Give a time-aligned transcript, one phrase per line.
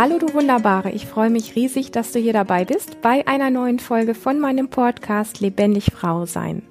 [0.00, 3.80] Hallo du Wunderbare, ich freue mich riesig, dass du hier dabei bist bei einer neuen
[3.80, 6.62] Folge von meinem Podcast Lebendig Frau sein.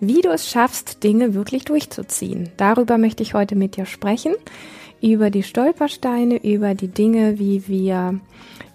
[0.00, 2.48] Wie du es schaffst, Dinge wirklich durchzuziehen.
[2.56, 4.34] Darüber möchte ich heute mit dir sprechen.
[5.00, 8.18] Über die Stolpersteine, über die Dinge, wie wir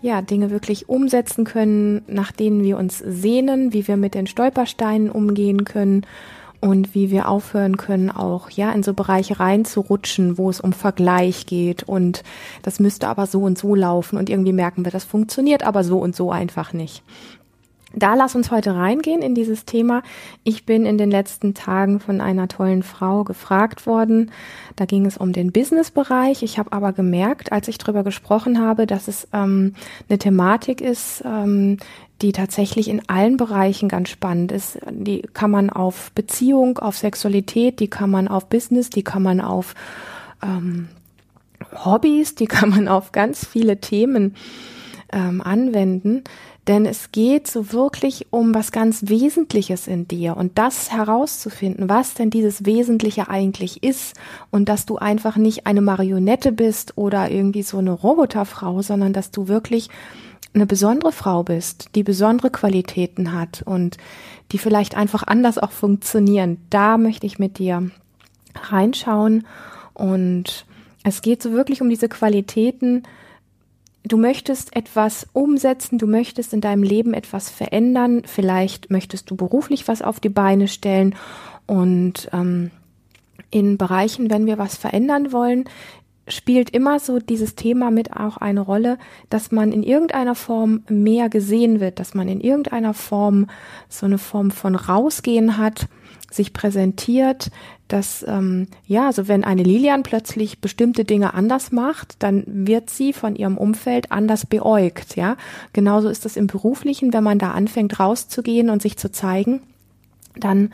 [0.01, 5.11] ja, Dinge wirklich umsetzen können, nach denen wir uns sehnen, wie wir mit den Stolpersteinen
[5.11, 6.05] umgehen können
[6.65, 11.45] und wie wir aufhören können, auch ja in so Bereiche reinzurutschen, wo es um Vergleich
[11.45, 12.23] geht und
[12.63, 15.99] das müsste aber so und so laufen und irgendwie merken wir, das funktioniert aber so
[15.99, 17.03] und so einfach nicht.
[17.97, 20.03] Da lass uns heute reingehen in dieses Thema.
[20.43, 24.31] Ich bin in den letzten Tagen von einer tollen Frau gefragt worden.
[24.75, 26.43] Da ging es um den Business-Bereich.
[26.43, 29.75] Ich habe aber gemerkt, als ich darüber gesprochen habe, dass es ähm,
[30.09, 31.77] eine Thematik ist, ähm,
[32.21, 34.77] die tatsächlich in allen Bereichen ganz spannend ist.
[34.89, 39.39] Die kann man auf Beziehung, auf Sexualität, die kann man auf Business, die kann man
[39.39, 39.73] auf
[40.43, 40.89] ähm,
[41.73, 44.35] Hobbys, die kann man auf ganz viele Themen
[45.11, 46.23] ähm, anwenden.
[46.67, 52.15] Denn es geht so wirklich um was ganz Wesentliches in dir und das herauszufinden, was
[52.15, 54.15] denn dieses Wesentliche eigentlich ist
[54.49, 59.29] und dass du einfach nicht eine Marionette bist oder irgendwie so eine Roboterfrau, sondern dass
[59.29, 59.89] du wirklich
[60.55, 63.97] eine besondere Frau bist, die besondere Qualitäten hat und
[64.51, 66.57] die vielleicht einfach anders auch funktionieren.
[66.69, 67.91] Da möchte ich mit dir
[68.55, 69.45] reinschauen
[69.93, 70.65] und
[71.03, 73.03] es geht so wirklich um diese Qualitäten,
[74.05, 79.87] du möchtest etwas umsetzen, du möchtest in deinem Leben etwas verändern, vielleicht möchtest du beruflich
[79.87, 81.15] was auf die Beine stellen
[81.67, 82.71] und ähm,
[83.49, 85.65] in Bereichen, wenn wir was verändern wollen,
[86.27, 88.97] spielt immer so dieses Thema mit auch eine Rolle,
[89.29, 93.47] dass man in irgendeiner Form mehr gesehen wird, dass man in irgendeiner Form
[93.89, 95.87] so eine Form von rausgehen hat,
[96.35, 97.51] sich präsentiert,
[97.87, 103.13] dass ähm, ja, also wenn eine Lilian plötzlich bestimmte Dinge anders macht, dann wird sie
[103.13, 105.37] von ihrem Umfeld anders beäugt, ja.
[105.73, 109.61] Genauso ist es im beruflichen, wenn man da anfängt rauszugehen und sich zu zeigen,
[110.37, 110.71] dann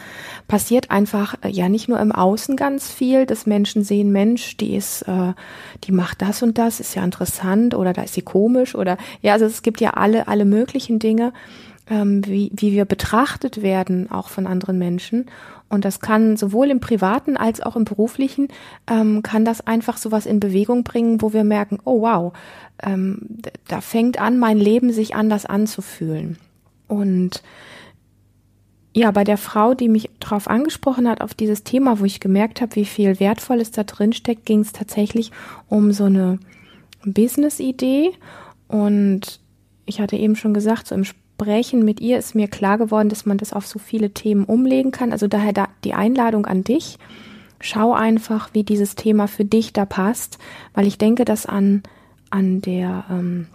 [0.48, 4.76] passiert einfach äh, ja nicht nur im Außen ganz viel, dass Menschen sehen, Mensch, die
[4.76, 5.34] ist, äh,
[5.84, 9.34] die macht das und das, ist ja interessant oder da ist sie komisch oder ja,
[9.34, 11.34] also es gibt ja alle alle möglichen Dinge,
[11.92, 15.28] ähm, wie wie wir betrachtet werden auch von anderen Menschen
[15.72, 18.50] und das kann sowohl im privaten als auch im beruflichen,
[18.88, 22.34] ähm, kann das einfach sowas in Bewegung bringen, wo wir merken, oh wow,
[22.84, 23.38] ähm,
[23.70, 26.38] da fängt an, mein Leben sich anders anzufühlen.
[26.90, 27.42] Und
[28.94, 32.60] ja, bei der Frau, die mich darauf angesprochen hat, auf dieses Thema, wo ich gemerkt
[32.60, 35.32] habe, wie viel Wertvolles da drin steckt, ging es tatsächlich
[35.70, 36.40] um so eine
[37.06, 38.12] Business-Idee.
[38.68, 39.40] Und
[39.86, 41.06] ich hatte eben schon gesagt, so im
[41.42, 44.92] Gesprächen mit ihr ist mir klar geworden, dass man das auf so viele Themen umlegen
[44.92, 45.12] kann.
[45.12, 47.00] Also daher da die Einladung an dich.
[47.60, 50.38] Schau einfach, wie dieses Thema für dich da passt,
[50.76, 51.82] weil ich denke, dass an,
[52.30, 53.48] an der ähm,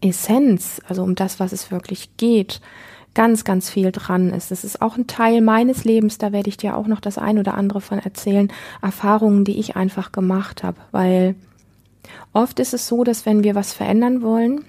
[0.00, 2.60] Essenz, also um das, was es wirklich geht,
[3.14, 4.50] ganz, ganz viel dran ist.
[4.50, 7.38] Das ist auch ein Teil meines Lebens, da werde ich dir auch noch das ein
[7.38, 8.52] oder andere von erzählen,
[8.82, 11.36] Erfahrungen, die ich einfach gemacht habe, weil
[12.32, 14.64] oft ist es so, dass wenn wir was verändern wollen,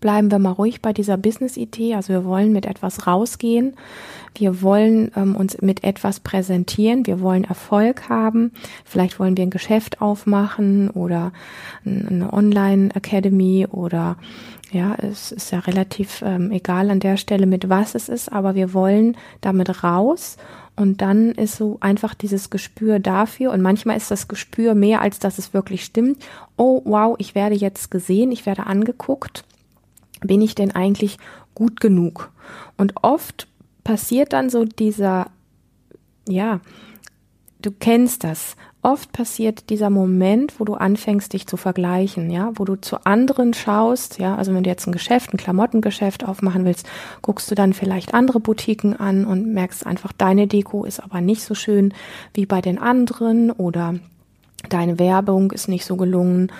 [0.00, 1.94] bleiben wir mal ruhig bei dieser Business-Idee.
[1.94, 3.74] Also wir wollen mit etwas rausgehen.
[4.34, 7.06] Wir wollen ähm, uns mit etwas präsentieren.
[7.06, 8.52] Wir wollen Erfolg haben.
[8.84, 11.32] Vielleicht wollen wir ein Geschäft aufmachen oder
[11.84, 14.16] eine Online-Academy oder
[14.72, 18.54] ja, es ist ja relativ ähm, egal an der Stelle, mit was es ist, aber
[18.54, 20.36] wir wollen damit raus
[20.76, 25.18] und dann ist so einfach dieses Gespür dafür und manchmal ist das Gespür mehr, als
[25.18, 26.24] dass es wirklich stimmt.
[26.56, 29.44] Oh, wow, ich werde jetzt gesehen, ich werde angeguckt
[30.20, 31.18] bin ich denn eigentlich
[31.54, 32.30] gut genug?
[32.76, 33.48] Und oft
[33.84, 35.30] passiert dann so dieser,
[36.28, 36.60] ja,
[37.62, 38.56] du kennst das.
[38.82, 43.52] Oft passiert dieser Moment, wo du anfängst, dich zu vergleichen, ja, wo du zu anderen
[43.52, 46.88] schaust, ja, also wenn du jetzt ein Geschäft, ein Klamottengeschäft aufmachen willst,
[47.20, 51.42] guckst du dann vielleicht andere Boutiquen an und merkst einfach, deine Deko ist aber nicht
[51.42, 51.92] so schön
[52.32, 53.96] wie bei den anderen oder
[54.68, 56.52] deine Werbung ist nicht so gelungen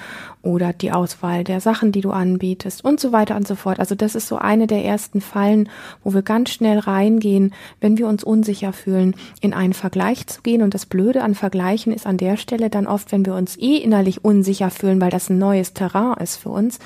[0.43, 3.79] oder die Auswahl der Sachen, die du anbietest und so weiter und so fort.
[3.79, 5.69] Also das ist so eine der ersten Fallen,
[6.03, 10.63] wo wir ganz schnell reingehen, wenn wir uns unsicher fühlen, in einen Vergleich zu gehen.
[10.63, 13.77] Und das Blöde an Vergleichen ist an der Stelle dann oft, wenn wir uns eh
[13.77, 16.79] innerlich unsicher fühlen, weil das ein neues Terrain ist für uns,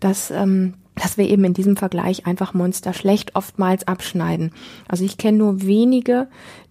[0.00, 4.52] dass ähm, dass wir eben in diesem Vergleich einfach Monster schlecht oftmals abschneiden.
[4.88, 6.26] Also ich kenne nur wenige,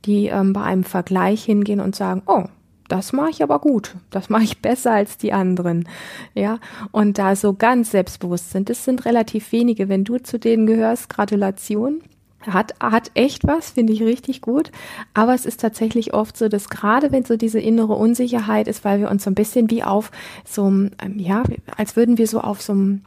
[0.05, 2.45] die ähm, bei einem Vergleich hingehen und sagen, oh,
[2.87, 5.87] das mache ich aber gut, das mache ich besser als die anderen,
[6.33, 6.59] ja,
[6.91, 11.09] und da so ganz selbstbewusst sind, das sind relativ wenige, wenn du zu denen gehörst,
[11.09, 12.01] Gratulation,
[12.47, 14.71] hat, hat echt was, finde ich richtig gut.
[15.13, 18.99] Aber es ist tatsächlich oft so, dass gerade wenn so diese innere Unsicherheit ist, weil
[18.99, 20.11] wir uns so ein bisschen wie auf
[20.43, 21.43] so einem, ähm, ja,
[21.75, 23.01] als würden wir so auf so einem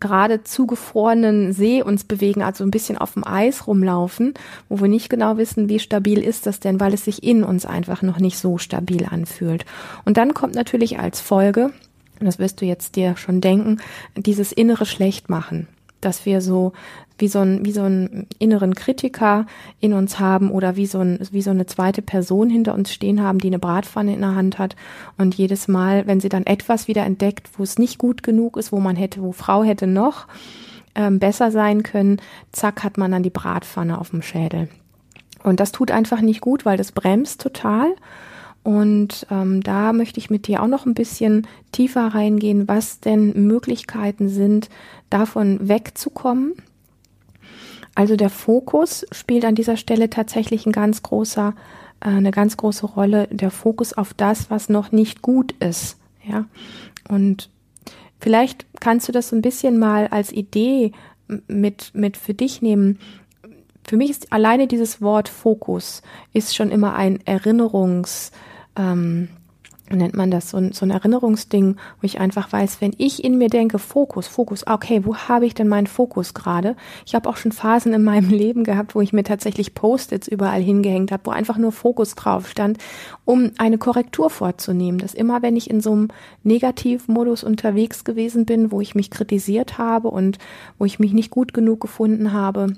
[0.00, 4.34] gerade zugefrorenen See uns bewegen, also ein bisschen auf dem Eis rumlaufen,
[4.68, 7.66] wo wir nicht genau wissen, wie stabil ist das denn, weil es sich in uns
[7.66, 9.64] einfach noch nicht so stabil anfühlt.
[10.04, 11.70] Und dann kommt natürlich als Folge,
[12.20, 13.78] das wirst du jetzt dir schon denken,
[14.16, 15.68] dieses innere Schlechtmachen
[16.00, 16.72] dass wir so
[17.18, 19.46] wie so ein wie so einen inneren Kritiker
[19.80, 23.22] in uns haben oder wie so ein wie so eine zweite Person hinter uns stehen
[23.22, 24.76] haben, die eine Bratpfanne in der Hand hat
[25.16, 28.72] und jedes Mal, wenn sie dann etwas wieder entdeckt, wo es nicht gut genug ist,
[28.72, 30.26] wo man hätte, wo Frau hätte noch
[30.94, 32.20] ähm, besser sein können,
[32.52, 34.68] zack hat man dann die Bratpfanne auf dem Schädel.
[35.42, 37.94] Und das tut einfach nicht gut, weil das bremst total.
[38.64, 43.46] Und ähm, da möchte ich mit dir auch noch ein bisschen tiefer reingehen, was denn
[43.46, 44.70] Möglichkeiten sind,
[45.08, 46.54] davon wegzukommen.
[47.96, 51.54] Also der Fokus spielt an dieser Stelle tatsächlich ein ganz großer,
[52.00, 53.26] äh, eine ganz große Rolle.
[53.32, 55.98] Der Fokus auf das, was noch nicht gut ist.
[56.22, 56.44] Ja.
[57.08, 57.48] Und
[58.20, 60.92] vielleicht kannst du das so ein bisschen mal als Idee
[61.48, 62.98] mit, mit für dich nehmen.
[63.82, 66.02] Für mich ist alleine dieses Wort Fokus
[66.34, 68.30] ist schon immer ein Erinnerungs,
[68.76, 69.28] ähm,
[69.90, 73.38] nennt man das, so ein, so ein Erinnerungsding, wo ich einfach weiß, wenn ich in
[73.38, 76.76] mir denke, Fokus, Fokus, okay, wo habe ich denn meinen Fokus gerade?
[77.04, 80.60] Ich habe auch schon Phasen in meinem Leben gehabt, wo ich mir tatsächlich Post-its überall
[80.60, 82.78] hingehängt habe, wo einfach nur Fokus drauf stand,
[83.24, 84.98] um eine Korrektur vorzunehmen.
[84.98, 86.08] Dass immer, wenn ich in so einem
[86.42, 90.38] Negativmodus unterwegs gewesen bin, wo ich mich kritisiert habe und
[90.78, 92.74] wo ich mich nicht gut genug gefunden habe,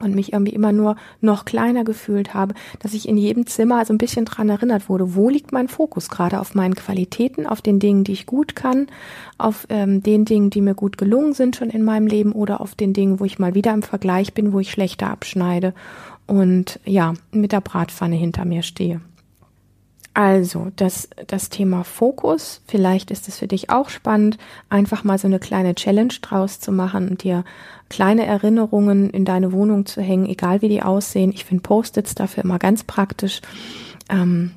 [0.00, 3.92] und mich irgendwie immer nur noch kleiner gefühlt habe, dass ich in jedem Zimmer so
[3.92, 7.78] ein bisschen dran erinnert wurde, wo liegt mein Fokus gerade auf meinen Qualitäten, auf den
[7.78, 8.86] Dingen, die ich gut kann,
[9.38, 12.74] auf ähm, den Dingen, die mir gut gelungen sind schon in meinem Leben oder auf
[12.74, 15.74] den Dingen, wo ich mal wieder im Vergleich bin, wo ich schlechter abschneide
[16.26, 19.00] und ja, mit der Bratpfanne hinter mir stehe.
[20.12, 25.28] Also, das, das Thema Fokus, vielleicht ist es für dich auch spannend, einfach mal so
[25.28, 27.44] eine kleine Challenge draus zu machen und dir
[27.88, 31.30] kleine Erinnerungen in deine Wohnung zu hängen, egal wie die aussehen.
[31.32, 33.40] Ich finde Post-its dafür immer ganz praktisch.
[34.08, 34.50] Ähm,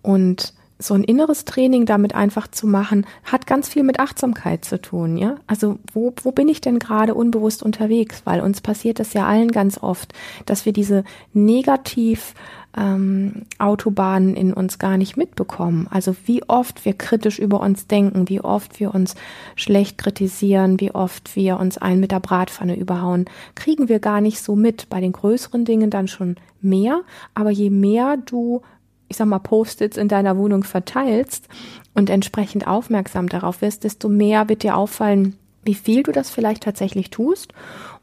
[0.00, 4.80] und so ein inneres Training damit einfach zu machen, hat ganz viel mit Achtsamkeit zu
[4.80, 5.36] tun, ja.
[5.46, 8.22] Also wo, wo bin ich denn gerade unbewusst unterwegs?
[8.24, 10.12] Weil uns passiert das ja allen ganz oft,
[10.46, 11.02] dass wir diese
[11.32, 12.34] negativ
[12.76, 15.88] ähm, Autobahnen in uns gar nicht mitbekommen.
[15.90, 19.14] Also wie oft wir kritisch über uns denken, wie oft wir uns
[19.56, 23.24] schlecht kritisieren, wie oft wir uns ein mit der Bratpfanne überhauen,
[23.54, 24.88] kriegen wir gar nicht so mit.
[24.88, 27.00] Bei den größeren Dingen dann schon mehr,
[27.34, 28.62] aber je mehr du
[29.08, 31.48] ich sag mal, Post-its in deiner Wohnung verteilst
[31.94, 36.62] und entsprechend aufmerksam darauf wirst, desto mehr wird dir auffallen, wie viel du das vielleicht
[36.62, 37.52] tatsächlich tust.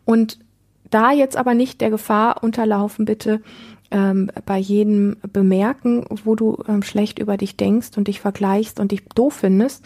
[0.04, 0.40] Und
[0.90, 3.42] da jetzt aber nicht der Gefahr unterlaufen, bitte
[3.96, 8.92] ähm, bei jedem bemerken, wo du ähm, schlecht über dich denkst und dich vergleichst und
[8.92, 9.86] dich doof findest,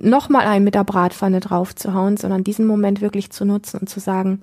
[0.00, 4.40] nochmal einen mit der Bratpfanne draufzuhauen, sondern diesen Moment wirklich zu nutzen und zu sagen,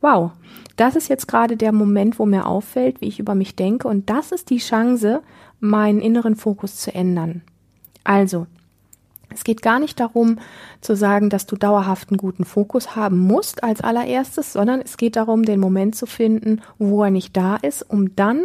[0.00, 0.30] wow,
[0.76, 4.08] das ist jetzt gerade der Moment, wo mir auffällt, wie ich über mich denke und
[4.08, 5.22] das ist die Chance,
[5.58, 7.42] meinen inneren Fokus zu ändern.
[8.04, 8.46] Also,
[9.34, 10.38] es geht gar nicht darum
[10.80, 15.16] zu sagen, dass du dauerhaft einen guten Fokus haben musst als allererstes, sondern es geht
[15.16, 18.44] darum, den Moment zu finden, wo er nicht da ist, um dann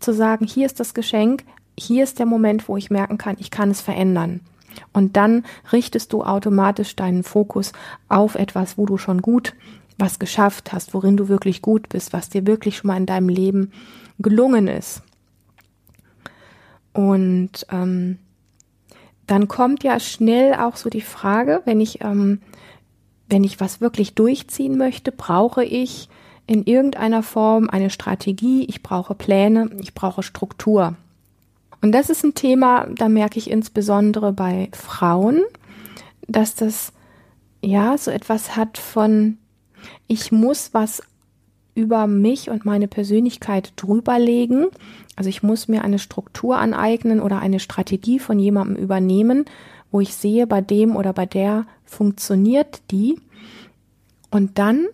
[0.00, 1.44] zu sagen, hier ist das Geschenk,
[1.78, 4.40] hier ist der Moment, wo ich merken kann, ich kann es verändern.
[4.92, 7.72] Und dann richtest du automatisch deinen Fokus
[8.08, 9.54] auf etwas, wo du schon gut
[9.98, 13.30] was geschafft hast, worin du wirklich gut bist, was dir wirklich schon mal in deinem
[13.30, 13.72] Leben
[14.18, 15.02] gelungen ist.
[16.92, 18.18] Und ähm,
[19.26, 22.40] dann kommt ja schnell auch so die Frage, wenn ich, ähm,
[23.28, 26.08] wenn ich was wirklich durchziehen möchte, brauche ich
[26.46, 30.94] in irgendeiner Form eine Strategie, ich brauche Pläne, ich brauche Struktur.
[31.82, 35.42] Und das ist ein Thema, da merke ich insbesondere bei Frauen,
[36.28, 36.92] dass das
[37.62, 39.38] ja so etwas hat von,
[40.06, 41.02] ich muss was
[41.76, 44.66] über mich und meine Persönlichkeit drüberlegen.
[45.14, 49.44] Also ich muss mir eine Struktur aneignen oder eine Strategie von jemandem übernehmen,
[49.92, 53.20] wo ich sehe, bei dem oder bei der funktioniert die.
[54.30, 54.86] Und dann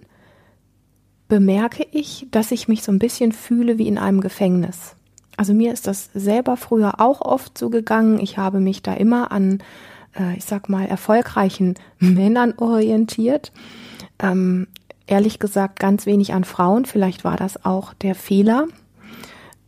[1.29, 4.97] bemerke ich, dass ich mich so ein bisschen fühle wie in einem Gefängnis.
[5.37, 8.19] Also mir ist das selber früher auch oft so gegangen.
[8.21, 9.63] Ich habe mich da immer an,
[10.19, 13.53] äh, ich sag mal, erfolgreichen Männern orientiert.
[14.19, 14.67] Ähm,
[15.07, 16.85] ehrlich gesagt ganz wenig an Frauen.
[16.85, 18.67] Vielleicht war das auch der Fehler.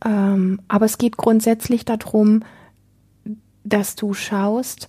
[0.03, 2.43] Ähm, aber es geht grundsätzlich darum,
[3.63, 4.87] dass du schaust,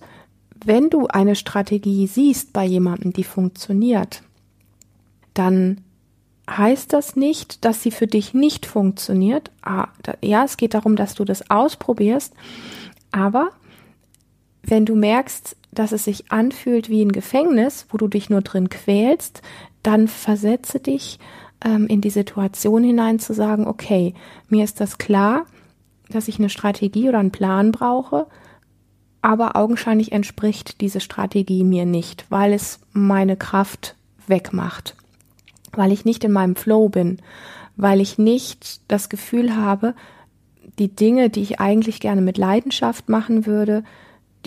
[0.65, 4.23] wenn du eine Strategie siehst bei jemandem, die funktioniert,
[5.33, 5.81] dann
[6.49, 9.51] heißt das nicht, dass sie für dich nicht funktioniert.
[9.61, 9.89] Ah,
[10.23, 12.33] ja, es geht darum, dass du das ausprobierst.
[13.11, 13.49] Aber
[14.63, 18.69] wenn du merkst, dass es sich anfühlt wie ein Gefängnis, wo du dich nur drin
[18.69, 19.43] quälst,
[19.83, 21.19] dann versetze dich
[21.63, 24.15] ähm, in die Situation hinein zu sagen, okay,
[24.49, 25.45] mir ist das klar,
[26.09, 28.25] dass ich eine Strategie oder einen Plan brauche,
[29.21, 34.95] aber augenscheinlich entspricht diese Strategie mir nicht, weil es meine Kraft wegmacht,
[35.73, 37.19] weil ich nicht in meinem Flow bin,
[37.75, 39.93] weil ich nicht das Gefühl habe,
[40.79, 43.83] die Dinge, die ich eigentlich gerne mit Leidenschaft machen würde,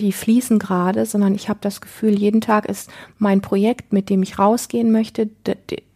[0.01, 4.23] die fließen gerade, sondern ich habe das Gefühl, jeden Tag ist mein Projekt, mit dem
[4.23, 5.29] ich rausgehen möchte,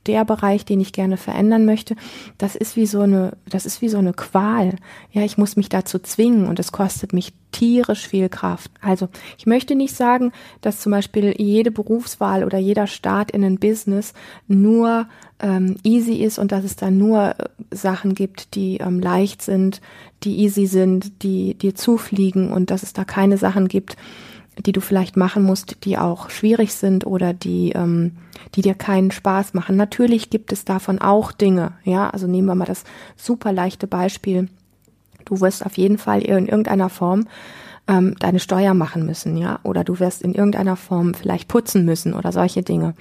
[0.06, 1.96] der Bereich, den ich gerne verändern möchte,
[2.38, 4.76] das ist wie so eine, das ist wie so eine Qual.
[5.12, 8.70] Ja, ich muss mich dazu zwingen und es kostet mich tierisch viel Kraft.
[8.82, 9.08] Also
[9.38, 10.32] ich möchte nicht sagen,
[10.62, 14.14] dass zum Beispiel jede Berufswahl oder jeder Start in ein Business
[14.48, 15.08] nur
[15.40, 19.82] ähm, easy ist und dass es dann nur äh, Sachen gibt, die ähm, leicht sind,
[20.24, 23.96] die easy sind, die dir zufliegen und dass es da keine Sachen gibt,
[24.58, 28.14] die du vielleicht machen musst, die auch schwierig sind oder die, ähm,
[28.56, 29.76] die dir keinen Spaß machen.
[29.76, 32.10] Natürlich gibt es davon auch Dinge, ja.
[32.10, 32.84] Also nehmen wir mal das
[33.16, 34.50] super leichte Beispiel.
[35.26, 37.28] Du wirst auf jeden Fall in irgendeiner Form
[37.88, 39.60] ähm, deine Steuer machen müssen, ja.
[39.64, 42.94] Oder du wirst in irgendeiner Form vielleicht putzen müssen oder solche Dinge.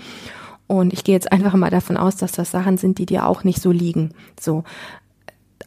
[0.79, 3.45] Und ich gehe jetzt einfach mal davon aus, dass das Sachen sind, die dir auch
[3.45, 4.11] nicht so liegen.
[4.41, 4.65] So.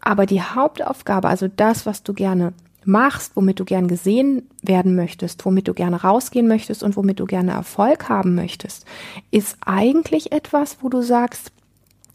[0.01, 2.53] Aber die Hauptaufgabe, also das, was du gerne
[2.85, 7.25] machst, womit du gern gesehen werden möchtest, womit du gerne rausgehen möchtest und womit du
[7.25, 8.85] gerne Erfolg haben möchtest,
[9.29, 11.51] ist eigentlich etwas, wo du sagst,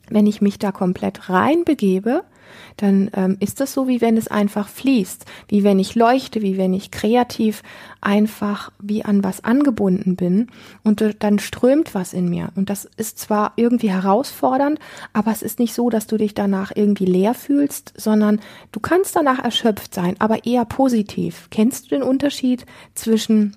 [0.08, 2.24] wenn ich mich da komplett reinbegebe,
[2.76, 6.58] dann ähm, ist das so, wie wenn es einfach fließt, wie wenn ich leuchte, wie
[6.58, 7.62] wenn ich kreativ
[8.00, 10.48] einfach wie an was angebunden bin
[10.82, 12.50] und äh, dann strömt was in mir.
[12.56, 14.78] Und das ist zwar irgendwie herausfordernd,
[15.12, 18.40] aber es ist nicht so, dass du dich danach irgendwie leer fühlst, sondern
[18.72, 21.48] du kannst danach erschöpft sein, aber eher positiv.
[21.50, 23.56] Kennst du den Unterschied zwischen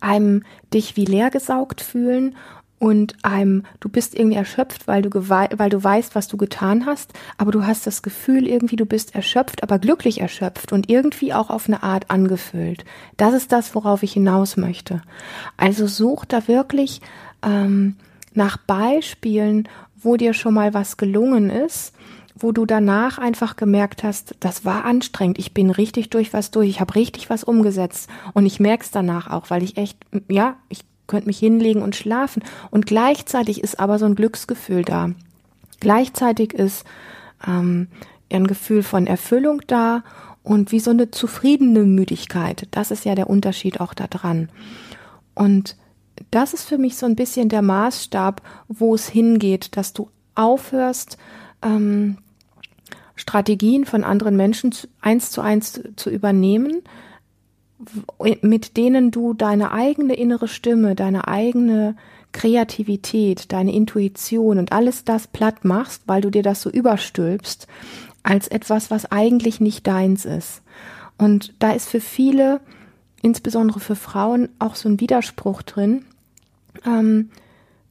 [0.00, 2.36] einem dich wie leer gesaugt fühlen
[2.82, 7.12] und einem, du bist irgendwie erschöpft, weil du, weil du weißt, was du getan hast,
[7.38, 11.48] aber du hast das Gefühl irgendwie, du bist erschöpft, aber glücklich erschöpft und irgendwie auch
[11.48, 12.84] auf eine Art angefüllt.
[13.16, 15.00] Das ist das, worauf ich hinaus möchte.
[15.56, 17.00] Also such da wirklich
[17.44, 17.94] ähm,
[18.34, 21.94] nach Beispielen, wo dir schon mal was gelungen ist,
[22.34, 26.68] wo du danach einfach gemerkt hast, das war anstrengend, ich bin richtig durch was durch,
[26.68, 29.98] ich habe richtig was umgesetzt und ich merke es danach auch, weil ich echt,
[30.28, 30.80] ja, ich
[31.12, 32.42] könnte mich hinlegen und schlafen.
[32.70, 35.10] Und gleichzeitig ist aber so ein Glücksgefühl da.
[35.78, 36.84] Gleichzeitig ist
[37.46, 37.88] ähm,
[38.32, 40.02] ein Gefühl von Erfüllung da
[40.42, 42.66] und wie so eine zufriedene Müdigkeit.
[42.70, 44.48] Das ist ja der Unterschied auch da dran.
[45.34, 45.76] Und
[46.30, 51.18] das ist für mich so ein bisschen der Maßstab, wo es hingeht, dass du aufhörst,
[51.62, 52.16] ähm,
[53.16, 56.82] Strategien von anderen Menschen eins zu eins zu übernehmen,
[58.42, 61.96] mit denen du deine eigene innere Stimme, deine eigene
[62.32, 67.66] Kreativität, deine Intuition und alles das platt machst, weil du dir das so überstülpst,
[68.22, 70.62] als etwas, was eigentlich nicht deins ist.
[71.18, 72.60] Und da ist für viele,
[73.20, 76.04] insbesondere für Frauen, auch so ein Widerspruch drin.
[76.86, 77.30] Ähm,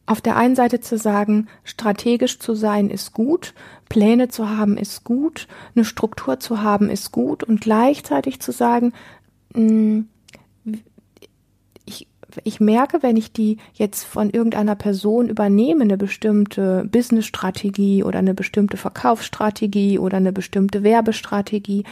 [0.07, 3.53] auf der einen Seite zu sagen, strategisch zu sein ist gut,
[3.87, 8.93] Pläne zu haben ist gut, eine Struktur zu haben ist gut und gleichzeitig zu sagen,
[11.85, 12.07] ich,
[12.43, 18.33] ich merke, wenn ich die jetzt von irgendeiner Person übernehme, eine bestimmte Business-Strategie oder eine
[18.33, 21.83] bestimmte Verkaufsstrategie oder eine bestimmte Werbestrategie,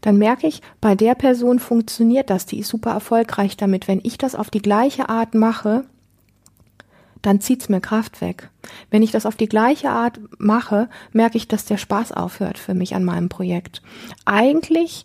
[0.00, 3.88] dann merke ich, bei der Person funktioniert das, die ist super erfolgreich damit.
[3.88, 5.84] Wenn ich das auf die gleiche Art mache,
[7.22, 8.50] dann zieht's mir Kraft weg.
[8.90, 12.74] Wenn ich das auf die gleiche Art mache, merke ich, dass der Spaß aufhört für
[12.74, 13.82] mich an meinem Projekt.
[14.24, 15.04] Eigentlich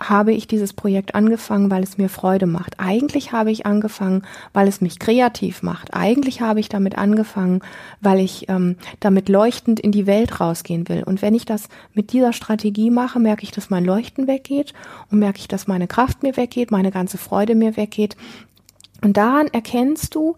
[0.00, 2.80] habe ich dieses Projekt angefangen, weil es mir Freude macht.
[2.80, 4.22] Eigentlich habe ich angefangen,
[4.54, 5.92] weil es mich kreativ macht.
[5.92, 7.60] Eigentlich habe ich damit angefangen,
[8.00, 11.02] weil ich ähm, damit leuchtend in die Welt rausgehen will.
[11.02, 14.72] Und wenn ich das mit dieser Strategie mache, merke ich, dass mein Leuchten weggeht
[15.10, 18.16] und merke ich, dass meine Kraft mir weggeht, meine ganze Freude mir weggeht.
[19.02, 20.36] Und daran erkennst du,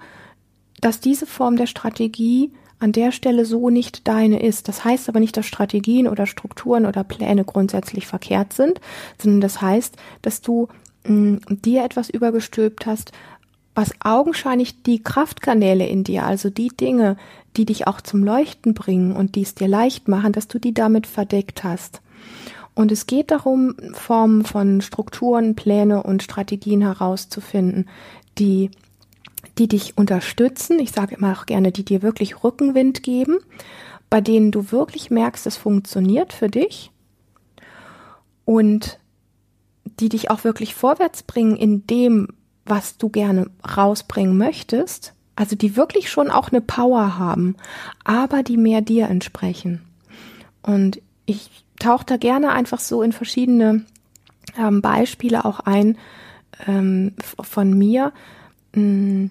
[0.80, 2.52] dass diese Form der Strategie
[2.82, 4.68] an der Stelle so nicht deine ist.
[4.68, 8.80] Das heißt aber nicht, dass Strategien oder Strukturen oder Pläne grundsätzlich verkehrt sind,
[9.18, 10.68] sondern das heißt, dass du
[11.06, 13.12] mh, mm, dir etwas übergestülpt hast,
[13.74, 17.16] was augenscheinlich die Kraftkanäle in dir, also die Dinge,
[17.56, 20.74] die dich auch zum Leuchten bringen und die es dir leicht machen, dass du die
[20.74, 22.02] damit verdeckt hast.
[22.74, 27.88] Und es geht darum, Formen von Strukturen, Pläne und Strategien herauszufinden,
[28.38, 28.70] die
[29.58, 30.78] die dich unterstützen.
[30.78, 33.38] Ich sage immer auch gerne, die dir wirklich Rückenwind geben
[34.12, 36.90] bei denen du wirklich merkst, es funktioniert für dich
[38.44, 38.98] und
[40.00, 42.28] die dich auch wirklich vorwärts bringen in dem,
[42.66, 47.56] was du gerne rausbringen möchtest, also die wirklich schon auch eine Power haben,
[48.04, 49.80] aber die mehr dir entsprechen.
[50.60, 53.86] Und ich tauche da gerne einfach so in verschiedene
[54.58, 55.96] ähm, Beispiele auch ein
[56.66, 58.12] ähm, von mir.
[58.74, 59.30] Hm,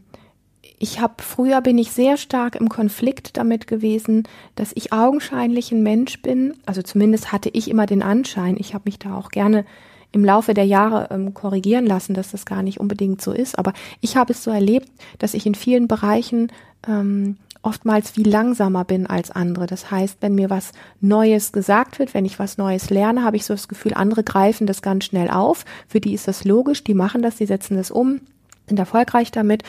[0.82, 5.84] ich habe früher bin ich sehr stark im Konflikt damit gewesen, dass ich augenscheinlich ein
[5.84, 6.56] Mensch bin.
[6.66, 8.58] Also zumindest hatte ich immer den Anschein.
[8.58, 9.64] Ich habe mich da auch gerne
[10.12, 13.60] im Laufe der Jahre ähm, korrigieren lassen, dass das gar nicht unbedingt so ist.
[13.60, 16.52] Aber ich habe es so erlebt, dass ich in vielen Bereichen
[16.88, 19.68] ähm, oftmals viel langsamer bin als andere.
[19.68, 23.46] Das heißt, wenn mir was Neues gesagt wird, wenn ich was Neues lerne, habe ich
[23.46, 25.64] so das Gefühl, andere greifen das ganz schnell auf.
[25.88, 28.22] Für die ist das logisch, die machen das, die setzen das um,
[28.68, 29.64] sind erfolgreich damit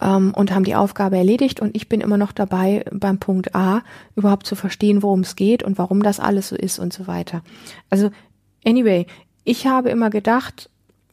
[0.00, 1.60] ähm, und haben die Aufgabe erledigt.
[1.60, 3.82] Und ich bin immer noch dabei, beim Punkt A
[4.16, 7.42] überhaupt zu verstehen, worum es geht und warum das alles so ist und so weiter.
[7.90, 8.10] Also,
[8.64, 9.06] anyway,
[9.44, 10.70] ich habe immer gedacht,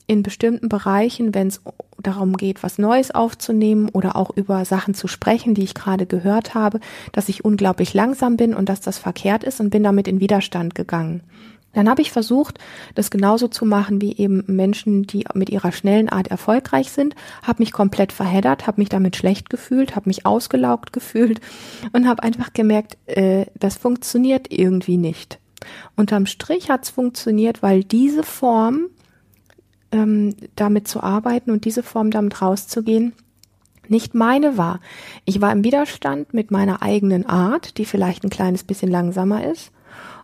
[0.07, 1.61] in bestimmten Bereichen, wenn es
[1.97, 6.53] darum geht, was Neues aufzunehmen oder auch über Sachen zu sprechen, die ich gerade gehört
[6.53, 6.79] habe,
[7.13, 10.75] dass ich unglaublich langsam bin und dass das verkehrt ist und bin damit in Widerstand
[10.75, 11.21] gegangen.
[11.73, 12.59] Dann habe ich versucht,
[12.95, 17.61] das genauso zu machen wie eben Menschen, die mit ihrer schnellen Art erfolgreich sind, habe
[17.61, 21.39] mich komplett verheddert, habe mich damit schlecht gefühlt, habe mich ausgelaugt gefühlt
[21.93, 25.39] und habe einfach gemerkt, äh, das funktioniert irgendwie nicht.
[25.95, 28.87] Unterm Strich hat es funktioniert, weil diese Form
[29.91, 33.13] ähm, damit zu arbeiten und diese Form damit rauszugehen,
[33.87, 34.79] nicht meine war.
[35.25, 39.71] Ich war im Widerstand mit meiner eigenen Art, die vielleicht ein kleines bisschen langsamer ist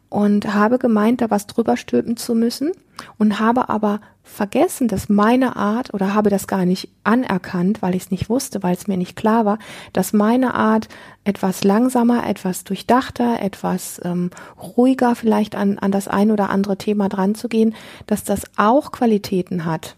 [0.10, 2.72] und habe gemeint, da was drüber stülpen zu müssen
[3.18, 8.04] und habe aber vergessen, dass meine Art oder habe das gar nicht anerkannt, weil ich
[8.04, 9.58] es nicht wusste, weil es mir nicht klar war,
[9.94, 10.90] dass meine Art
[11.24, 14.30] etwas langsamer, etwas durchdachter, etwas ähm,
[14.62, 18.92] ruhiger vielleicht an, an das ein oder andere Thema dran zu gehen, dass das auch
[18.92, 19.96] Qualitäten hat.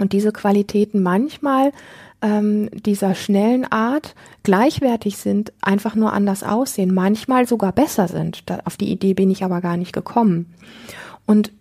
[0.00, 1.72] Und diese Qualitäten manchmal
[2.24, 8.48] ähm, dieser schnellen Art gleichwertig sind, einfach nur anders aussehen, manchmal sogar besser sind.
[8.48, 10.54] Da, auf die Idee bin ich aber gar nicht gekommen.
[11.26, 11.52] Und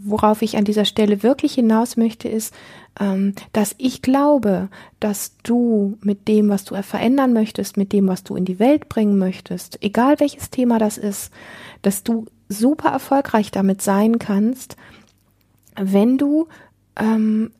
[0.00, 2.54] worauf ich an dieser Stelle wirklich hinaus möchte, ist,
[2.98, 8.24] ähm, dass ich glaube, dass du mit dem, was du verändern möchtest, mit dem, was
[8.24, 11.32] du in die Welt bringen möchtest, egal welches Thema das ist,
[11.82, 14.76] dass du super erfolgreich damit sein kannst,
[15.76, 16.48] wenn du
[16.96, 17.50] ähm,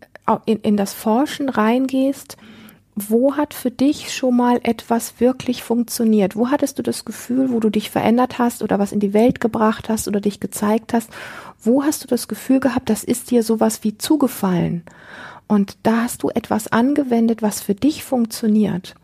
[0.45, 2.37] in, in das Forschen reingehst,
[2.95, 6.35] wo hat für dich schon mal etwas wirklich funktioniert?
[6.35, 9.41] Wo hattest du das Gefühl, wo du dich verändert hast oder was in die Welt
[9.41, 11.11] gebracht hast oder dich gezeigt hast?
[11.61, 14.83] Wo hast du das Gefühl gehabt, das ist dir sowas wie zugefallen?
[15.47, 18.95] Und da hast du etwas angewendet, was für dich funktioniert.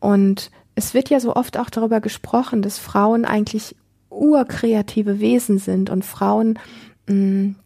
[0.00, 3.74] Und es wird ja so oft auch darüber gesprochen, dass Frauen eigentlich
[4.10, 6.58] urkreative Wesen sind und Frauen
[7.08, 7.56] mh, mm,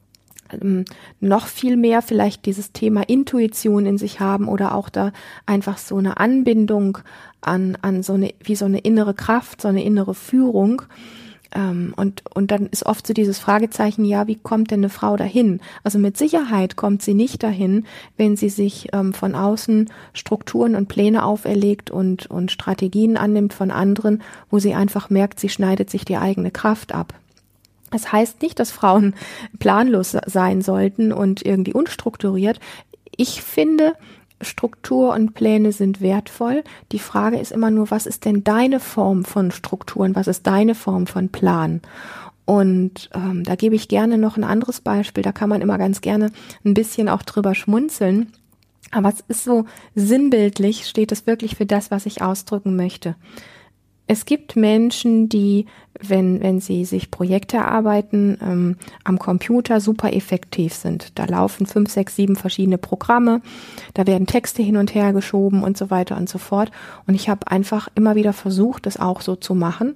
[0.61, 0.85] ähm,
[1.21, 5.13] noch viel mehr vielleicht dieses Thema Intuition in sich haben oder auch da
[5.47, 6.99] einfach so eine Anbindung
[7.41, 10.83] an, an so eine, wie so eine innere Kraft, so eine innere Führung.
[11.53, 15.17] Ähm, und, und dann ist oft so dieses Fragezeichen, ja, wie kommt denn eine Frau
[15.17, 15.61] dahin?
[15.83, 17.87] Also mit Sicherheit kommt sie nicht dahin,
[18.17, 23.71] wenn sie sich ähm, von außen Strukturen und Pläne auferlegt und, und Strategien annimmt von
[23.71, 27.15] anderen, wo sie einfach merkt, sie schneidet sich die eigene Kraft ab.
[27.91, 29.15] Das heißt nicht, dass Frauen
[29.59, 32.61] planlos sein sollten und irgendwie unstrukturiert.
[33.17, 33.95] Ich finde,
[34.41, 36.65] Struktur und Pläne sind wertvoll.
[36.93, 40.15] Die Frage ist immer nur, was ist denn deine Form von Strukturen?
[40.15, 41.83] Was ist deine Form von Plan?
[42.47, 45.23] Und ähm, da gebe ich gerne noch ein anderes Beispiel.
[45.23, 46.33] Da kann man immer ganz gerne
[46.65, 48.33] ein bisschen auch drüber schmunzeln.
[48.91, 53.15] Aber es ist so sinnbildlich, steht es wirklich für das, was ich ausdrücken möchte.
[54.11, 55.67] Es gibt Menschen, die,
[56.01, 61.17] wenn, wenn sie sich Projekte erarbeiten, ähm, am Computer super effektiv sind.
[61.17, 63.41] Da laufen fünf, sechs, sieben verschiedene Programme,
[63.95, 66.73] da werden Texte hin und her geschoben und so weiter und so fort.
[67.07, 69.95] Und ich habe einfach immer wieder versucht, das auch so zu machen.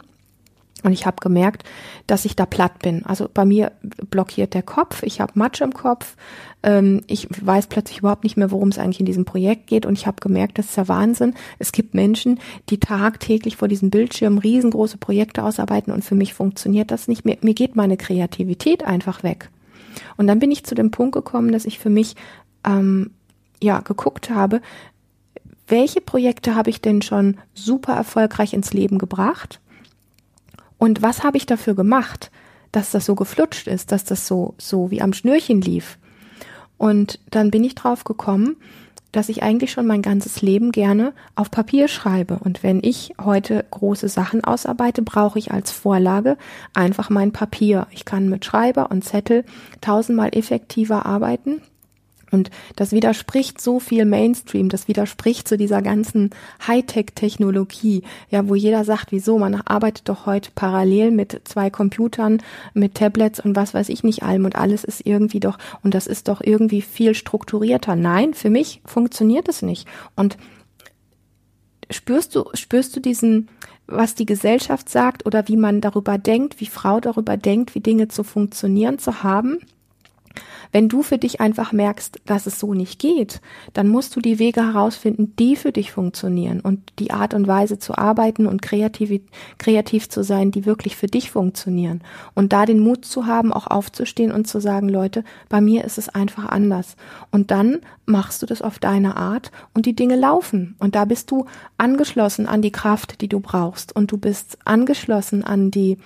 [0.84, 1.64] Und ich habe gemerkt,
[2.06, 3.04] dass ich da platt bin.
[3.06, 3.72] Also bei mir
[4.10, 6.14] blockiert der Kopf, ich habe Matsch im Kopf,
[6.62, 9.86] ähm, ich weiß plötzlich überhaupt nicht mehr, worum es eigentlich in diesem Projekt geht.
[9.86, 11.34] Und ich habe gemerkt, das ist der Wahnsinn.
[11.58, 16.90] Es gibt Menschen, die tagtäglich vor diesem Bildschirm riesengroße Projekte ausarbeiten und für mich funktioniert
[16.90, 17.24] das nicht.
[17.24, 19.48] Mir, mir geht meine Kreativität einfach weg.
[20.18, 22.14] Und dann bin ich zu dem Punkt gekommen, dass ich für mich
[22.66, 23.10] ähm,
[23.62, 24.60] ja geguckt habe,
[25.66, 29.60] welche Projekte habe ich denn schon super erfolgreich ins Leben gebracht?
[30.84, 32.30] Und was habe ich dafür gemacht,
[32.70, 35.96] dass das so geflutscht ist, dass das so, so wie am Schnürchen lief?
[36.76, 38.56] Und dann bin ich drauf gekommen,
[39.10, 42.38] dass ich eigentlich schon mein ganzes Leben gerne auf Papier schreibe.
[42.38, 46.36] Und wenn ich heute große Sachen ausarbeite, brauche ich als Vorlage
[46.74, 47.86] einfach mein Papier.
[47.90, 49.46] Ich kann mit Schreiber und Zettel
[49.80, 51.62] tausendmal effektiver arbeiten
[52.34, 56.30] und das widerspricht so viel Mainstream, das widerspricht zu dieser ganzen
[56.66, 62.42] Hightech-Technologie, ja, wo jeder sagt, wieso, man arbeitet doch heute parallel mit zwei Computern,
[62.74, 66.06] mit Tablets und was weiß ich nicht allem und alles ist irgendwie doch, und das
[66.06, 67.96] ist doch irgendwie viel strukturierter.
[67.96, 69.86] Nein, für mich funktioniert es nicht.
[70.16, 70.36] Und
[71.90, 73.48] spürst du, spürst du diesen,
[73.86, 78.08] was die Gesellschaft sagt oder wie man darüber denkt, wie Frau darüber denkt, wie Dinge
[78.08, 79.58] zu funktionieren zu haben?
[80.72, 83.40] Wenn du für dich einfach merkst, dass es so nicht geht,
[83.72, 87.78] dann musst du die Wege herausfinden, die für dich funktionieren und die Art und Weise
[87.78, 89.20] zu arbeiten und kreativ,
[89.58, 92.02] kreativ zu sein, die wirklich für dich funktionieren.
[92.34, 95.98] Und da den Mut zu haben, auch aufzustehen und zu sagen, Leute, bei mir ist
[95.98, 96.96] es einfach anders.
[97.30, 100.76] Und dann machst du das auf deine Art und die Dinge laufen.
[100.78, 101.46] Und da bist du
[101.78, 103.94] angeschlossen an die Kraft, die du brauchst.
[103.94, 105.98] Und du bist angeschlossen an die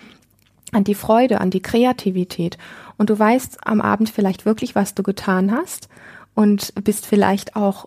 [0.73, 2.59] an die Freude, an die Kreativität.
[2.97, 5.89] Und du weißt am Abend vielleicht wirklich, was du getan hast
[6.35, 7.87] und bist vielleicht auch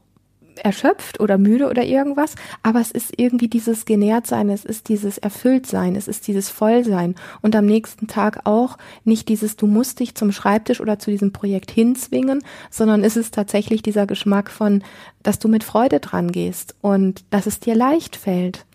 [0.64, 5.96] erschöpft oder müde oder irgendwas, aber es ist irgendwie dieses Genährtsein, es ist dieses Erfülltsein,
[5.96, 7.16] es ist dieses Vollsein.
[7.42, 11.32] Und am nächsten Tag auch nicht dieses, du musst dich zum Schreibtisch oder zu diesem
[11.32, 14.84] Projekt hinzwingen, sondern es ist tatsächlich dieser Geschmack von,
[15.24, 18.66] dass du mit Freude dran gehst und dass es dir leicht fällt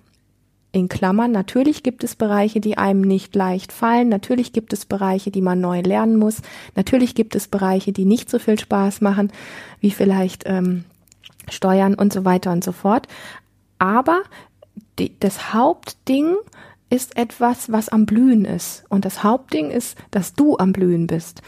[0.73, 5.31] in Klammern, natürlich gibt es Bereiche, die einem nicht leicht fallen, natürlich gibt es Bereiche,
[5.31, 6.43] die man neu lernen muss,
[6.75, 9.33] natürlich gibt es Bereiche, die nicht so viel Spaß machen,
[9.81, 10.85] wie vielleicht ähm,
[11.49, 13.07] Steuern und so weiter und so fort.
[13.79, 14.23] Aber
[14.99, 16.35] die, das Hauptding
[16.91, 18.85] ist etwas, was am Blühen ist.
[18.89, 21.43] Und das Hauptding ist, dass du am Blühen bist.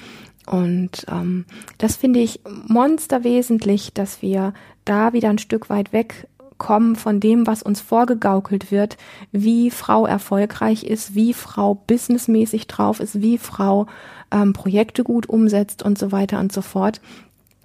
[0.47, 1.45] Und ähm,
[1.77, 4.55] das finde ich monsterwesentlich, dass wir
[4.85, 6.27] da wieder ein Stück weit weg
[6.59, 8.97] kommen von dem, was uns vorgegaukelt wird,
[9.33, 13.87] wie Frau erfolgreich ist, wie Frau businessmäßig drauf ist, wie Frau
[14.31, 17.01] ähm, Projekte gut umsetzt und so weiter und so fort.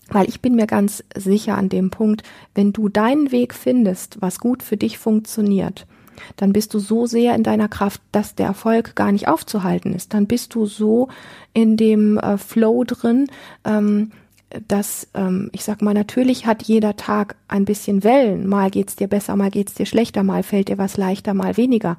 [0.09, 2.23] Weil ich bin mir ganz sicher an dem Punkt,
[2.55, 5.87] wenn du deinen Weg findest, was gut für dich funktioniert,
[6.35, 10.13] dann bist du so sehr in deiner Kraft, dass der Erfolg gar nicht aufzuhalten ist.
[10.13, 11.07] Dann bist du so
[11.53, 13.27] in dem äh, Flow drin,
[13.65, 14.11] ähm,
[14.67, 18.47] dass ähm, ich sag mal, natürlich hat jeder Tag ein bisschen Wellen.
[18.47, 21.97] Mal geht's dir besser, mal geht's dir schlechter, mal fällt dir was leichter, mal weniger.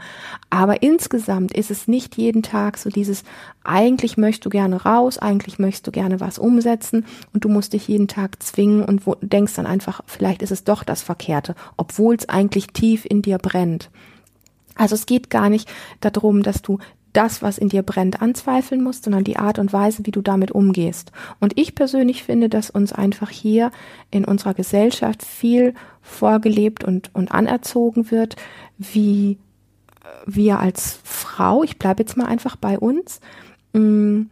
[0.50, 3.24] Aber insgesamt ist es nicht jeden Tag so dieses,
[3.64, 7.88] eigentlich möchtest du gerne raus, eigentlich möchtest du gerne was umsetzen und du musst dich
[7.88, 12.14] jeden Tag zwingen und wo, denkst dann einfach, vielleicht ist es doch das Verkehrte, obwohl
[12.14, 13.90] es eigentlich tief in dir brennt.
[14.76, 15.68] Also es geht gar nicht
[16.00, 16.78] darum, dass du
[17.14, 20.50] das, was in dir brennt, anzweifeln musst, sondern die Art und Weise, wie du damit
[20.50, 21.12] umgehst.
[21.40, 23.70] Und ich persönlich finde, dass uns einfach hier
[24.10, 28.36] in unserer Gesellschaft viel vorgelebt und, und anerzogen wird,
[28.76, 29.38] wie
[30.26, 33.20] wir als Frau, ich bleibe jetzt mal einfach bei uns,
[33.72, 34.22] mm,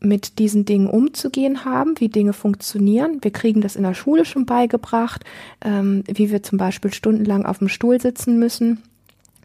[0.00, 3.18] mit diesen Dingen umzugehen haben, wie Dinge funktionieren.
[3.22, 5.24] Wir kriegen das in der Schule schon beigebracht,
[5.64, 8.82] ähm, wie wir zum Beispiel stundenlang auf dem Stuhl sitzen müssen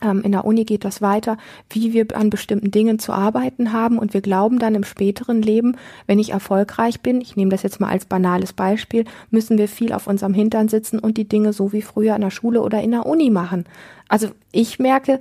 [0.01, 1.37] in der Uni geht das weiter,
[1.69, 5.77] wie wir an bestimmten Dingen zu arbeiten haben und wir glauben dann im späteren Leben,
[6.07, 9.93] wenn ich erfolgreich bin, ich nehme das jetzt mal als banales Beispiel, müssen wir viel
[9.93, 12.91] auf unserem Hintern sitzen und die Dinge so wie früher in der Schule oder in
[12.91, 13.65] der Uni machen.
[14.07, 15.19] Also ich merke,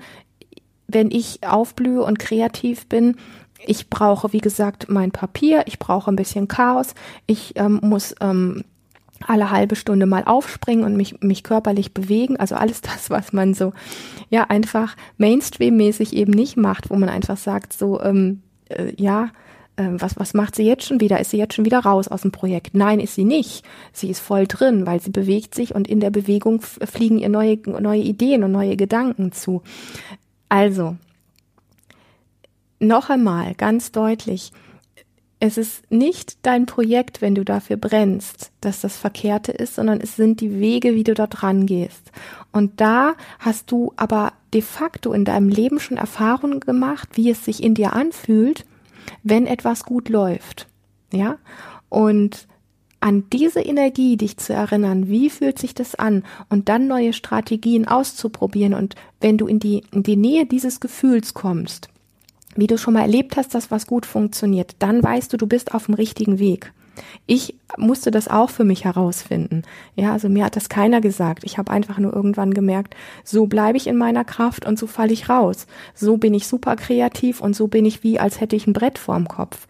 [0.88, 3.16] wenn ich aufblühe und kreativ bin,
[3.66, 6.94] ich brauche, wie gesagt, mein Papier, ich brauche ein bisschen Chaos,
[7.26, 8.64] ich ähm, muss ähm,
[9.26, 12.36] alle halbe Stunde mal aufspringen und mich, mich körperlich bewegen.
[12.36, 13.72] Also alles das, was man so,
[14.28, 19.30] ja, einfach Mainstream-mäßig eben nicht macht, wo man einfach sagt, so, ähm, äh, ja,
[19.76, 21.20] äh, was, was macht sie jetzt schon wieder?
[21.20, 22.74] Ist sie jetzt schon wieder raus aus dem Projekt?
[22.74, 23.64] Nein, ist sie nicht.
[23.92, 27.58] Sie ist voll drin, weil sie bewegt sich und in der Bewegung fliegen ihr neue,
[27.80, 29.62] neue Ideen und neue Gedanken zu.
[30.48, 30.96] Also,
[32.78, 34.52] noch einmal ganz deutlich,
[35.40, 40.14] es ist nicht dein Projekt, wenn du dafür brennst, dass das Verkehrte ist, sondern es
[40.14, 42.12] sind die Wege, wie du dort rangehst.
[42.52, 47.42] Und da hast du aber de facto in deinem Leben schon Erfahrungen gemacht, wie es
[47.44, 48.66] sich in dir anfühlt,
[49.22, 50.68] wenn etwas gut läuft.
[51.10, 51.38] Ja?
[51.88, 52.46] Und
[53.00, 57.88] an diese Energie dich zu erinnern, wie fühlt sich das an und dann neue Strategien
[57.88, 61.88] auszuprobieren und wenn du in die, in die Nähe dieses Gefühls kommst,
[62.56, 65.74] wie du schon mal erlebt hast, dass was gut funktioniert, dann weißt du, du bist
[65.74, 66.72] auf dem richtigen Weg.
[67.26, 69.62] Ich musste das auch für mich herausfinden.
[69.94, 71.44] Ja, also mir hat das keiner gesagt.
[71.44, 75.12] Ich habe einfach nur irgendwann gemerkt, so bleibe ich in meiner Kraft und so falle
[75.12, 75.66] ich raus.
[75.94, 78.98] So bin ich super kreativ und so bin ich wie, als hätte ich ein Brett
[78.98, 79.68] vorm Kopf.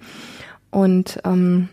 [0.71, 1.69] Und ähm,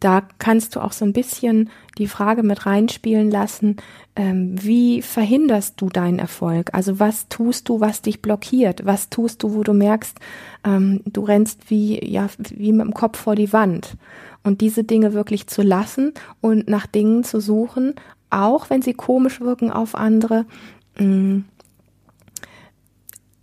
[0.00, 3.76] da kannst du auch so ein bisschen die Frage mit reinspielen lassen,
[4.16, 6.70] ähm, wie verhinderst du deinen Erfolg?
[6.72, 8.84] Also was tust du, was dich blockiert?
[8.84, 10.18] Was tust du, wo du merkst,
[10.64, 13.96] ähm, du rennst wie, ja, wie mit dem Kopf vor die Wand?
[14.42, 17.94] Und diese Dinge wirklich zu lassen und nach Dingen zu suchen,
[18.30, 20.46] auch wenn sie komisch wirken auf andere,
[20.98, 21.44] mh, mm,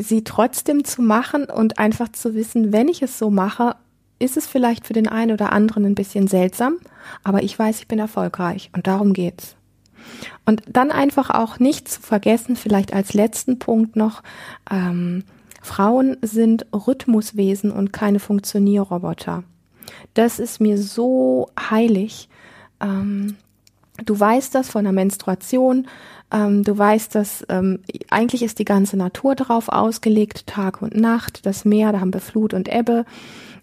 [0.02, 3.76] sie trotzdem zu machen und einfach zu wissen, wenn ich es so mache,
[4.20, 6.78] ist es vielleicht für den einen oder anderen ein bisschen seltsam,
[7.24, 9.56] aber ich weiß, ich bin erfolgreich und darum geht's.
[10.46, 14.24] Und dann einfach auch nicht zu vergessen, vielleicht als letzten Punkt noch,
[14.70, 15.24] ähm,
[15.62, 19.44] Frauen sind Rhythmuswesen und keine Funktionierroboter.
[20.14, 22.30] Das ist mir so heilig.
[22.80, 23.36] Ähm,
[24.06, 25.88] du weißt das von der Menstruation,
[26.32, 27.80] ähm, du weißt, dass ähm,
[28.10, 32.22] eigentlich ist die ganze Natur darauf ausgelegt, Tag und Nacht, das Meer, da haben wir
[32.22, 33.06] Flut und Ebbe.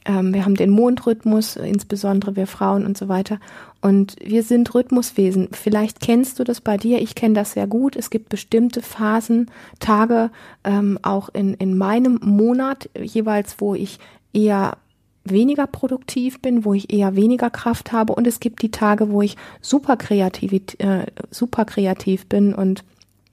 [0.07, 3.39] Ähm, wir haben den Mondrhythmus, insbesondere wir Frauen und so weiter.
[3.83, 5.49] Und wir sind Rhythmuswesen.
[5.53, 7.97] Vielleicht kennst du das bei dir, ich kenne das sehr gut.
[7.97, 10.31] Es gibt bestimmte Phasen, Tage,
[10.65, 13.99] ähm, auch in, in meinem Monat jeweils, wo ich
[14.33, 14.79] eher
[15.25, 19.23] weniger produktiv bin, wo ich eher weniger Kraft habe und es gibt die Tage, wo
[19.23, 22.85] ich super kreativ, äh, super kreativ bin und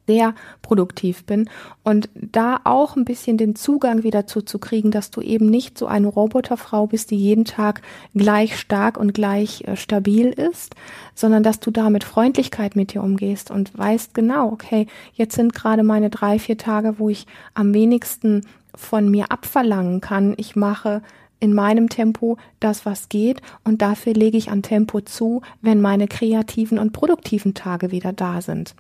[0.08, 1.50] sehr produktiv bin
[1.84, 5.78] und da auch ein bisschen den Zugang wieder zu, zu kriegen, dass du eben nicht
[5.78, 7.82] so eine Roboterfrau bist, die jeden Tag
[8.14, 10.76] gleich stark und gleich äh, stabil ist,
[11.16, 15.54] sondern dass du da mit Freundlichkeit mit dir umgehst und weißt genau, okay, jetzt sind
[15.54, 20.34] gerade meine drei, vier Tage, wo ich am wenigsten von mir abverlangen kann.
[20.38, 21.02] Ich mache
[21.40, 26.08] in meinem Tempo das, was geht und dafür lege ich an Tempo zu, wenn meine
[26.08, 28.76] kreativen und produktiven Tage wieder da sind.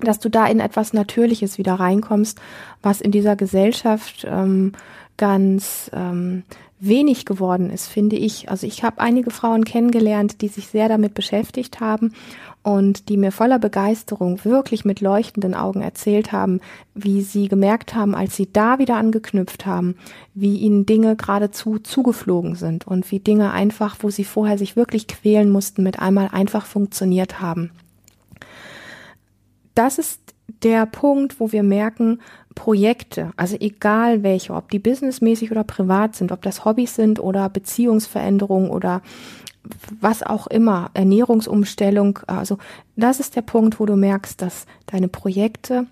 [0.00, 2.40] Dass du da in etwas Natürliches wieder reinkommst,
[2.82, 4.72] was in dieser Gesellschaft ähm,
[5.16, 6.44] ganz ähm,
[6.80, 8.50] wenig geworden ist, finde ich.
[8.50, 12.12] Also ich habe einige Frauen kennengelernt, die sich sehr damit beschäftigt haben
[12.62, 16.60] und die mir voller Begeisterung wirklich mit leuchtenden Augen erzählt haben,
[16.94, 19.96] wie sie gemerkt haben, als sie da wieder angeknüpft haben,
[20.34, 25.06] wie ihnen Dinge geradezu zugeflogen sind und wie Dinge einfach, wo sie vorher sich wirklich
[25.08, 27.70] quälen mussten, mit einmal einfach funktioniert haben.
[29.78, 30.20] Das ist
[30.64, 32.20] der Punkt, wo wir merken,
[32.56, 37.48] Projekte, also egal welche, ob die businessmäßig oder privat sind, ob das Hobbys sind oder
[37.48, 39.02] Beziehungsveränderungen oder
[40.00, 42.58] was auch immer, Ernährungsumstellung, also
[42.96, 45.86] das ist der Punkt, wo du merkst, dass deine Projekte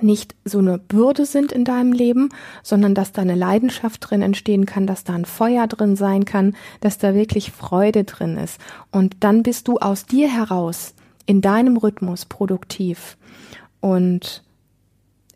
[0.00, 2.30] nicht so eine Bürde sind in deinem Leben,
[2.62, 6.56] sondern dass da eine Leidenschaft drin entstehen kann, dass da ein Feuer drin sein kann,
[6.80, 8.58] dass da wirklich Freude drin ist.
[8.90, 10.94] Und dann bist du aus dir heraus
[11.30, 13.16] in deinem Rhythmus produktiv.
[13.78, 14.42] Und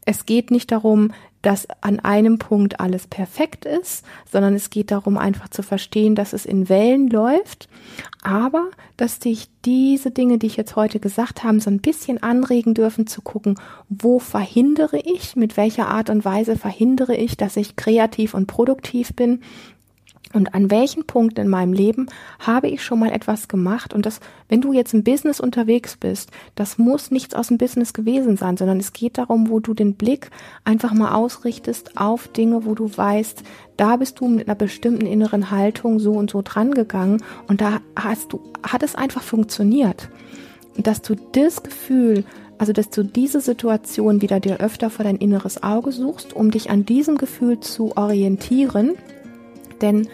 [0.05, 5.17] es geht nicht darum, dass an einem Punkt alles perfekt ist, sondern es geht darum,
[5.17, 7.69] einfach zu verstehen, dass es in Wellen läuft,
[8.25, 12.75] aber dass dich diese Dinge, die ich jetzt heute gesagt habe, so ein bisschen anregen
[12.75, 13.55] dürfen zu gucken,
[13.89, 19.15] wo verhindere ich, mit welcher Art und Weise verhindere ich, dass ich kreativ und produktiv
[19.15, 19.43] bin
[20.35, 22.09] und an welchen Punkt in meinem Leben
[22.41, 23.95] habe ich schon mal etwas gemacht?
[23.95, 27.93] Und das, wenn du jetzt im Business unterwegs bist, das muss nichts aus dem Business
[27.93, 30.31] gewesen sein, sondern es geht darum, wo du den Blick
[30.65, 33.45] einfach mal ausrichtest auf Dinge, wo du weißt,
[33.77, 37.81] da bist du mit einer bestimmten inneren Haltung so und so dran gegangen und da
[37.97, 40.09] hast du, hat es einfach funktioniert.
[40.77, 42.25] Dass du das Gefühl,
[42.59, 46.71] also dass du diese Situation wieder dir öfter vor dein inneres Auge suchst, um dich
[46.71, 48.95] an diesem Gefühl zu orientieren,
[49.83, 50.09] denn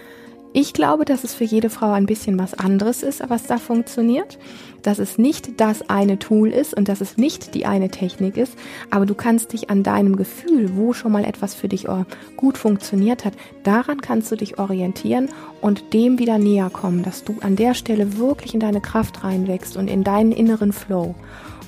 [0.52, 4.36] ich glaube, dass es für jede Frau ein bisschen was anderes ist, was da funktioniert.
[4.82, 8.54] Dass es nicht das eine Tool ist und dass es nicht die eine Technik ist.
[8.90, 12.04] Aber du kannst dich an deinem Gefühl, wo schon mal etwas für dich äh,
[12.36, 15.28] gut funktioniert hat, daran kannst du dich orientieren
[15.60, 19.76] und dem wieder näher kommen, dass du an der Stelle wirklich in deine Kraft reinwächst
[19.76, 21.14] und in deinen inneren Flow.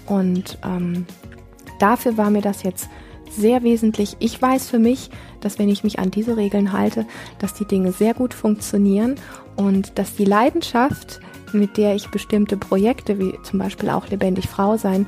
[0.07, 1.07] Und ähm,
[1.79, 2.89] dafür war mir das jetzt
[3.37, 4.17] sehr wesentlich.
[4.19, 7.07] Ich weiß für mich, dass wenn ich mich an diese Regeln halte,
[7.39, 9.17] dass die Dinge sehr gut funktionieren
[9.57, 11.21] und dass die Leidenschaft,
[11.53, 15.07] mit der ich bestimmte Projekte, wie zum Beispiel auch lebendig Frau sein,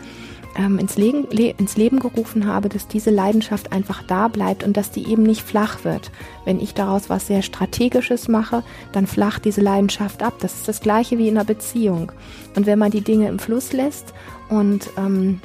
[0.56, 4.90] ähm, ins, Leben, ins Leben gerufen habe, dass diese Leidenschaft einfach da bleibt und dass
[4.90, 6.10] die eben nicht flach wird.
[6.44, 10.34] Wenn ich daraus was sehr Strategisches mache, dann flacht diese Leidenschaft ab.
[10.40, 12.12] Das ist das gleiche wie in einer Beziehung.
[12.54, 14.14] Und wenn man die Dinge im Fluss lässt
[14.48, 15.40] und ähm,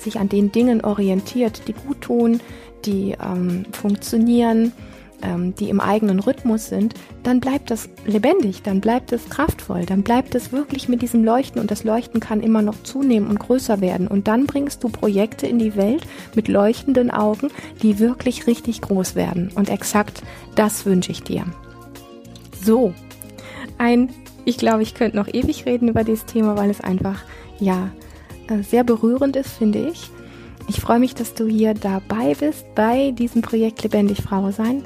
[0.00, 2.40] sich an den Dingen orientiert, die gut tun,
[2.84, 4.72] die ähm, funktionieren,
[5.22, 10.02] ähm, die im eigenen Rhythmus sind, dann bleibt das lebendig, dann bleibt es kraftvoll, dann
[10.02, 13.80] bleibt es wirklich mit diesem Leuchten und das Leuchten kann immer noch zunehmen und größer
[13.80, 14.08] werden.
[14.08, 17.50] Und dann bringst du Projekte in die Welt mit leuchtenden Augen,
[17.82, 19.50] die wirklich richtig groß werden.
[19.54, 20.22] Und exakt
[20.54, 21.44] das wünsche ich dir.
[22.62, 22.92] So,
[23.78, 24.10] ein
[24.44, 27.22] Ich glaube, ich könnte noch ewig reden über dieses Thema, weil es einfach,
[27.58, 27.90] ja,
[28.62, 30.10] sehr berührend ist, finde ich.
[30.68, 34.82] Ich freue mich, dass du hier dabei bist bei diesem Projekt Lebendig Frau sein.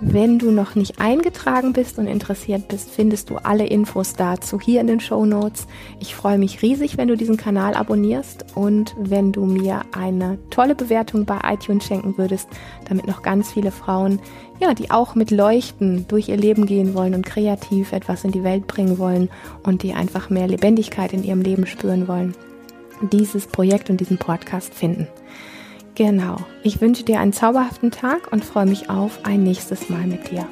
[0.00, 4.82] Wenn du noch nicht eingetragen bist und interessiert bist, findest du alle Infos dazu hier
[4.82, 5.66] in den Show Notes.
[6.00, 10.74] Ich freue mich riesig, wenn du diesen Kanal abonnierst und wenn du mir eine tolle
[10.74, 12.46] Bewertung bei iTunes schenken würdest,
[12.86, 14.20] damit noch ganz viele Frauen,
[14.60, 18.44] ja, die auch mit Leuchten durch ihr Leben gehen wollen und kreativ etwas in die
[18.44, 19.30] Welt bringen wollen
[19.62, 22.34] und die einfach mehr Lebendigkeit in ihrem Leben spüren wollen,
[23.00, 25.08] dieses Projekt und diesen Podcast finden.
[25.94, 26.36] Genau.
[26.62, 30.46] Ich wünsche dir einen zauberhaften Tag und freue mich auf ein nächstes Mal mit dir.